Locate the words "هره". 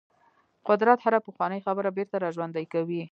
1.05-1.19